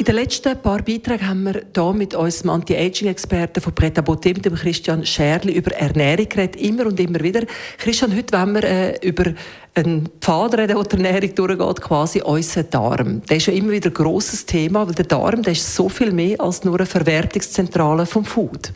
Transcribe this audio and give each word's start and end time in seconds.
in 0.00 0.06
den 0.06 0.14
letzten 0.14 0.58
paar 0.62 0.80
Beiträgen 0.80 1.28
haben 1.28 1.42
wir 1.42 1.62
hier 1.74 1.92
mit 1.92 2.14
unserem 2.14 2.48
Anti-Aging-Experten 2.52 3.60
von 3.60 3.74
Preta 3.74 4.00
Botte, 4.00 4.30
mit 4.30 4.46
dem 4.46 4.54
Christian 4.54 5.04
Scherli, 5.04 5.52
über 5.52 5.72
Ernährung 5.72 6.26
geredet, 6.26 6.56
immer 6.56 6.86
und 6.86 6.98
immer 6.98 7.20
wieder. 7.20 7.42
Christian, 7.76 8.16
heute 8.16 8.32
wollen 8.32 8.54
wir 8.54 8.64
äh, 8.64 9.06
über 9.06 9.34
einen 9.74 10.08
Pfad 10.22 10.54
reden, 10.54 10.82
der 10.82 10.98
Ernährung 10.98 11.34
durchgeht, 11.34 11.82
quasi 11.82 12.22
unser 12.22 12.62
Darm. 12.62 13.20
Der 13.26 13.36
ist 13.36 13.44
ja 13.44 13.52
immer 13.52 13.72
wieder 13.72 13.90
ein 13.90 13.94
grosses 13.94 14.46
Thema, 14.46 14.86
weil 14.86 14.94
der 14.94 15.04
Darm 15.04 15.42
der 15.42 15.52
ist 15.52 15.74
so 15.74 15.90
viel 15.90 16.12
mehr 16.12 16.40
als 16.40 16.64
nur 16.64 16.76
eine 16.76 16.86
Verwertungszentrale 16.86 18.06
vom 18.06 18.24
Food. 18.24 18.72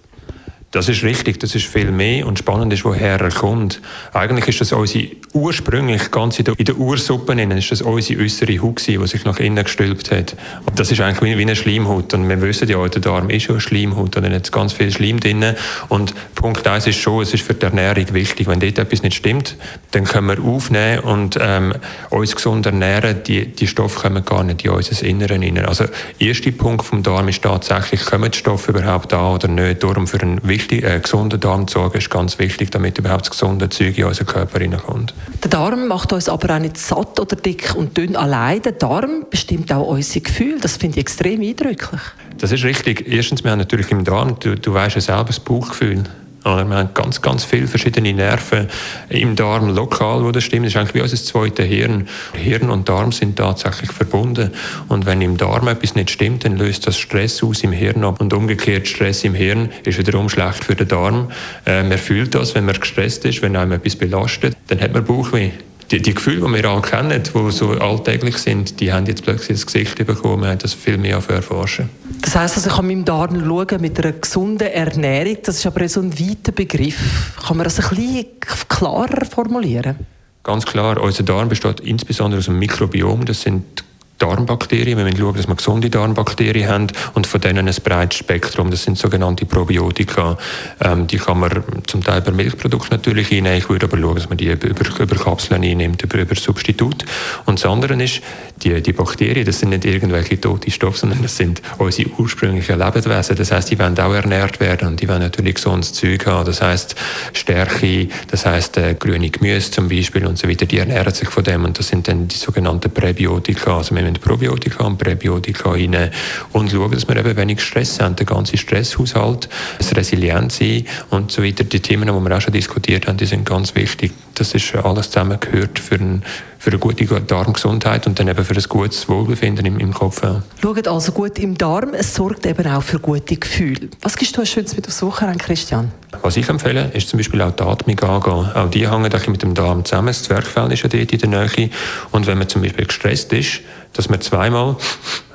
Das 0.74 0.88
ist 0.88 1.04
richtig, 1.04 1.38
das 1.38 1.54
ist 1.54 1.66
viel 1.66 1.92
mehr 1.92 2.26
und 2.26 2.36
spannend 2.36 2.72
ist, 2.72 2.84
woher 2.84 3.20
er 3.20 3.30
kommt. 3.30 3.80
Eigentlich 4.12 4.48
ist 4.48 4.60
das 4.60 4.72
unsere 4.72 5.06
ursprünglich 5.32 6.10
ganz 6.10 6.40
in 6.40 6.46
der, 6.46 6.58
in 6.58 6.64
der 6.64 6.76
Ursuppe 6.76 7.32
innen, 7.32 7.56
ist 7.56 7.70
das 7.70 7.80
unsere 7.80 8.20
äußere 8.20 8.60
Haut 8.60 8.84
die 8.84 9.06
sich 9.06 9.24
nach 9.24 9.38
innen 9.38 9.62
gestülpt 9.62 10.10
hat. 10.10 10.34
Und 10.66 10.80
das 10.80 10.90
ist 10.90 11.00
eigentlich 11.00 11.22
wie, 11.22 11.38
wie 11.38 11.42
eine 11.42 11.54
Schleimhaut 11.54 12.12
und 12.12 12.28
wir 12.28 12.42
wissen 12.42 12.68
ja, 12.68 12.88
der 12.88 13.00
Darm 13.00 13.30
ist 13.30 13.46
ja 13.46 13.50
eine 13.50 13.60
Schleimhaut 13.60 14.16
und 14.16 14.24
dann 14.24 14.34
hat 14.34 14.50
ganz 14.50 14.72
viel 14.72 14.90
Schleim 14.90 15.20
drin 15.20 15.44
und 15.88 16.12
Punkt 16.34 16.66
eins 16.66 16.88
ist 16.88 16.98
schon, 16.98 17.22
es 17.22 17.32
ist 17.32 17.44
für 17.44 17.54
die 17.54 17.66
Ernährung 17.66 18.12
wichtig, 18.12 18.48
wenn 18.48 18.58
dort 18.58 18.76
etwas 18.76 19.02
nicht 19.02 19.14
stimmt, 19.14 19.56
dann 19.92 20.04
können 20.04 20.26
wir 20.26 20.42
aufnehmen 20.42 21.04
und 21.04 21.38
ähm, 21.40 21.72
uns 22.10 22.34
gesund 22.34 22.66
ernähren, 22.66 23.22
die, 23.24 23.46
die 23.46 23.68
Stoffe 23.68 24.00
kommen 24.00 24.24
gar 24.24 24.42
nicht 24.42 24.64
in 24.64 24.72
unser 24.72 25.06
Inneren 25.06 25.42
rein. 25.42 25.64
Also 25.64 25.84
erster 26.18 26.50
Punkt 26.50 26.84
vom 26.84 27.04
Darm 27.04 27.28
ist 27.28 27.42
tatsächlich, 27.42 28.04
kommen 28.04 28.32
die 28.32 28.38
Stoffe 28.38 28.72
überhaupt 28.72 29.12
da 29.12 29.34
oder 29.34 29.46
nicht, 29.46 29.84
darum 29.84 30.08
für 30.08 30.20
einen 30.20 30.40
wichtig, 30.70 30.84
äh, 30.84 31.00
gesunden 31.00 31.40
Darm 31.40 31.66
zu 31.68 31.78
sorgen, 31.78 31.98
ist 31.98 32.10
ganz 32.10 32.38
wichtig, 32.38 32.70
damit 32.70 32.98
überhaupt 32.98 33.22
das 33.22 33.30
gesunde 33.30 33.68
Zeug 33.68 33.98
in 33.98 34.04
unseren 34.04 34.26
Körper 34.26 34.58
hineinkommt. 34.58 35.14
Der 35.42 35.50
Darm 35.50 35.86
macht 35.86 36.12
uns 36.12 36.28
aber 36.28 36.54
auch 36.54 36.58
nicht 36.58 36.76
satt 36.76 37.20
oder 37.20 37.36
dick 37.36 37.74
und 37.76 37.96
dünn 37.96 38.16
allein. 38.16 38.62
Der 38.62 38.72
Darm 38.72 39.26
bestimmt 39.30 39.72
auch 39.72 39.86
unsere 39.86 40.20
Gefühle. 40.20 40.58
Das 40.60 40.76
finde 40.76 40.98
ich 40.98 41.02
extrem 41.02 41.40
eindrücklich. 41.42 42.00
Das 42.38 42.52
ist 42.52 42.64
richtig. 42.64 43.06
Erstens, 43.06 43.44
wir 43.44 43.50
haben 43.50 43.58
natürlich 43.58 43.90
im 43.90 44.04
Darm, 44.04 44.36
du, 44.40 44.56
du 44.56 44.72
weißt 44.74 44.96
ja 44.96 45.00
selber 45.00 45.24
das 45.24 45.40
Bauchgefühl. 45.40 46.04
Wir 46.44 46.50
haben 46.52 46.92
ganz, 46.92 47.22
ganz 47.22 47.44
viele 47.44 47.66
verschiedene 47.66 48.12
Nerven 48.12 48.68
im 49.08 49.34
Darm 49.34 49.74
lokal, 49.74 50.22
wo 50.24 50.30
das 50.30 50.44
stimmt. 50.44 50.66
Das 50.66 50.74
ist 50.74 50.76
eigentlich 50.76 50.94
wie 50.94 51.00
unser 51.00 51.16
zweites 51.16 51.66
Hirn. 51.66 52.06
Hirn 52.34 52.68
und 52.68 52.86
Darm 52.88 53.12
sind 53.12 53.36
tatsächlich 53.36 53.90
verbunden. 53.90 54.50
Und 54.88 55.06
wenn 55.06 55.22
im 55.22 55.38
Darm 55.38 55.68
etwas 55.68 55.94
nicht 55.94 56.10
stimmt, 56.10 56.44
dann 56.44 56.58
löst 56.58 56.86
das 56.86 56.98
Stress 56.98 57.42
aus 57.42 57.62
im 57.62 57.72
Hirn 57.72 58.04
ab. 58.04 58.20
Und 58.20 58.34
umgekehrt, 58.34 58.86
Stress 58.86 59.24
im 59.24 59.34
Hirn 59.34 59.70
ist 59.84 59.98
wiederum 59.98 60.28
schlecht 60.28 60.64
für 60.64 60.74
den 60.74 60.88
Darm. 60.88 61.30
Äh, 61.64 61.82
man 61.82 61.96
fühlt 61.96 62.34
das, 62.34 62.54
wenn 62.54 62.66
man 62.66 62.78
gestresst 62.78 63.24
ist, 63.24 63.40
wenn 63.40 63.56
einem 63.56 63.72
etwas 63.72 63.96
belastet, 63.96 64.54
dann 64.68 64.80
hat 64.80 64.92
man 64.92 65.04
Bauchweh 65.04 65.50
die, 65.90 66.00
die 66.00 66.14
Gefühle, 66.14 66.46
die 66.46 66.62
wir 66.62 66.70
alle 66.70 66.82
kennen, 66.82 67.22
die 67.22 67.50
so 67.50 67.70
alltäglich 67.70 68.38
sind, 68.38 68.80
die 68.80 68.92
haben 68.92 69.06
jetzt 69.06 69.22
plötzlich 69.22 69.58
das 69.58 69.66
Gesicht 69.66 69.96
bekommen. 70.06 70.42
Wir 70.42 70.50
haben 70.50 70.58
das 70.58 70.74
viel 70.74 70.98
mehr 70.98 71.22
erforschen. 71.28 71.90
Das 72.20 72.34
heisst, 72.34 72.56
also 72.56 72.70
ich 72.70 72.76
kann 72.76 72.86
meinem 72.86 73.04
Darm 73.04 73.44
schauen 73.44 73.80
mit 73.80 73.98
einer 73.98 74.12
gesunden 74.12 74.68
Ernährung. 74.68 75.38
Das 75.44 75.56
ist 75.56 75.66
aber 75.66 75.88
so 75.88 76.00
ein 76.00 76.18
weiter 76.18 76.52
Begriff. 76.52 77.34
Kann 77.46 77.56
man 77.56 77.64
das 77.64 77.78
ein 77.80 77.96
bisschen 77.96 78.26
klarer 78.68 79.24
formulieren? 79.24 79.96
Ganz 80.42 80.66
klar. 80.66 81.00
Unser 81.00 81.22
Darm 81.22 81.48
besteht 81.48 81.80
insbesondere 81.80 82.38
aus 82.38 82.48
einem 82.48 82.58
Mikrobiom. 82.58 83.24
Das 83.24 83.42
sind 83.42 83.84
Darmbakterien. 84.18 84.96
Wir 84.96 85.04
müssen 85.04 85.18
schauen, 85.18 85.36
dass 85.36 85.48
wir 85.48 85.54
gesunde 85.54 85.90
Darmbakterien 85.90 86.68
haben 86.68 86.86
und 87.14 87.26
von 87.26 87.40
denen 87.40 87.68
ein 87.68 87.74
breites 87.82 88.18
Spektrum. 88.18 88.70
Das 88.70 88.84
sind 88.84 88.96
sogenannte 88.98 89.46
Probiotika. 89.46 90.38
Ähm, 90.80 91.06
die 91.06 91.18
kann 91.18 91.40
man 91.40 91.62
zum 91.86 92.02
Teil 92.02 92.20
bei 92.20 92.30
Milchprodukten 92.30 92.96
natürlich 92.96 93.32
einnehmen. 93.32 93.58
Ich 93.58 93.68
würde 93.68 93.86
aber 93.86 93.98
schauen, 93.98 94.14
dass 94.14 94.28
man 94.28 94.38
die 94.38 94.46
über, 94.46 94.68
über 94.68 95.16
Kapseln 95.16 95.62
einnimmt, 95.62 96.02
über, 96.02 96.18
über 96.18 96.34
Substitut. 96.34 97.04
Und 97.46 97.58
das 97.58 97.70
andere 97.70 98.02
ist, 98.02 98.22
die, 98.62 98.80
die 98.80 98.92
Bakterien, 98.92 99.44
das 99.44 99.58
sind 99.58 99.70
nicht 99.70 99.84
irgendwelche 99.84 100.40
tote 100.40 100.70
Stoffe, 100.70 100.98
sondern 100.98 101.22
das 101.22 101.36
sind 101.36 101.60
unsere 101.78 102.08
ursprünglichen 102.18 102.78
Lebenswesen. 102.78 103.36
Das 103.36 103.50
heißt, 103.50 103.70
die 103.70 103.78
wollen 103.78 103.98
auch 103.98 104.12
ernährt 104.12 104.60
werden 104.60 104.88
und 104.88 105.00
die 105.00 105.08
wollen 105.08 105.22
natürlich 105.22 105.56
gesundes 105.56 105.92
Zeug 105.92 106.26
haben. 106.26 106.46
Das 106.46 106.62
heißt, 106.62 106.94
Stärke, 107.32 108.08
das 108.30 108.46
heißt, 108.46 108.76
äh, 108.76 108.94
grüne 108.94 109.30
Gemüse 109.30 109.70
zum 109.70 109.88
Beispiel 109.88 110.26
und 110.26 110.38
so 110.38 110.48
weiter, 110.48 110.66
die 110.66 110.78
ernähren 110.78 111.12
sich 111.12 111.28
von 111.28 111.42
dem 111.42 111.64
und 111.64 111.78
das 111.78 111.88
sind 111.88 112.06
dann 112.08 112.28
die 112.28 112.36
sogenannten 112.36 112.90
Präbiotika. 112.90 113.78
Also 113.78 113.94
wir 113.94 114.03
müssen 114.04 114.20
Probiotika 114.20 114.84
und 114.84 114.98
Präbiotika 114.98 115.72
rein 115.72 116.10
und 116.52 116.70
schauen, 116.70 116.90
dass 116.92 117.08
wir 117.08 117.16
eben 117.16 117.36
wenig 117.36 117.60
Stress 117.60 118.00
haben, 118.00 118.16
der 118.16 118.26
ganze 118.26 118.56
Stresshaushalt, 118.56 119.48
das 119.78 119.94
Resilienz 119.96 120.58
sein 120.58 120.86
und 121.10 121.32
so 121.32 121.42
weiter. 121.42 121.64
Die 121.64 121.80
Themen, 121.80 122.08
die 122.08 122.12
wir 122.12 122.36
auch 122.36 122.40
schon 122.40 122.52
diskutiert 122.52 123.06
haben, 123.06 123.16
die 123.16 123.26
sind 123.26 123.44
ganz 123.44 123.74
wichtig. 123.74 124.12
Das 124.34 124.52
ist 124.52 124.74
alles 124.74 125.10
zusammengehört 125.10 125.78
für, 125.78 125.94
ein, 125.94 126.24
für 126.58 126.70
eine 126.70 126.78
gute 126.80 127.04
Darmgesundheit 127.04 128.06
und 128.08 128.18
dann 128.18 128.26
eben 128.26 128.44
für 128.44 128.54
ein 128.54 128.62
gutes 128.68 129.08
Wohlbefinden 129.08 129.64
im, 129.64 129.78
im 129.78 129.94
Kopf. 129.94 130.22
Schaut 130.60 130.88
also 130.88 131.12
gut 131.12 131.38
im 131.38 131.56
Darm, 131.56 131.94
es 131.94 132.14
sorgt 132.14 132.44
eben 132.46 132.66
auch 132.66 132.82
für 132.82 132.98
gute 132.98 133.36
Gefühle. 133.36 133.88
Was 134.02 134.16
gibst 134.16 134.36
du 134.36 134.40
als 134.40 134.50
Schönes 134.50 134.74
mit 134.74 134.88
aufs 134.88 135.00
Wochenende, 135.02 135.38
Christian? 135.38 135.92
Was 136.22 136.36
ich 136.36 136.48
empfehle, 136.48 136.90
ist 136.94 137.08
zum 137.08 137.18
Beispiel 137.18 137.40
auch 137.42 137.52
die 137.52 137.62
Atmung 137.62 137.98
angehen. 138.00 138.52
Auch 138.54 138.70
die 138.70 138.90
hängen 138.90 139.10
mit 139.28 139.42
dem 139.42 139.54
Darm 139.54 139.84
zusammen. 139.84 140.08
Das 140.08 140.24
Zwerchfell 140.24 140.72
ist 140.72 140.82
ja 140.82 140.88
dort 140.88 141.12
in 141.12 141.30
der 141.30 141.46
Nähe. 141.46 141.70
Und 142.10 142.26
wenn 142.26 142.38
man 142.38 142.48
zum 142.48 142.62
Beispiel 142.62 142.86
gestresst 142.86 143.32
ist, 143.32 143.60
dass 143.92 144.08
man 144.08 144.20
zweimal 144.20 144.76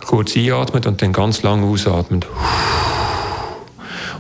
kurz 0.06 0.36
einatmet 0.36 0.88
und 0.88 1.02
dann 1.02 1.14
ganz 1.14 1.42
lang 1.44 1.64
ausatmet. 1.64 2.26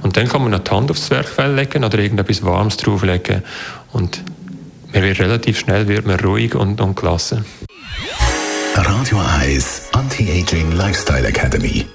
Und 0.01 0.15
dann 0.15 0.27
kann 0.29 0.41
man 0.41 0.51
noch 0.51 0.59
die 0.59 0.71
Hand 0.71 0.91
aufs 0.91 1.07
Zwerchfell 1.07 1.53
legen 1.55 1.83
oder 1.83 1.99
irgendetwas 1.99 2.43
Warmes 2.45 2.77
drauflegen. 2.77 3.43
Und 3.91 4.21
man 4.93 5.03
wird 5.03 5.19
relativ 5.19 5.59
schnell 5.59 5.87
wird 5.87 6.05
man 6.05 6.19
ruhig 6.19 6.55
und, 6.55 6.81
und 6.81 6.95
gelassen. 6.95 7.45
Radio 8.75 9.19
1 9.39 9.89
Anti-Aging 9.91 10.71
Lifestyle 10.71 11.27
Academy. 11.27 11.85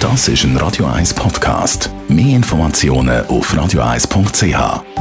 Das 0.00 0.28
ist 0.28 0.44
ein 0.44 0.56
Radio 0.56 0.86
1 0.86 1.14
Podcast. 1.14 1.90
Mehr 2.08 2.36
Informationen 2.36 3.26
auf 3.26 3.52
radio1.ch. 3.54 4.99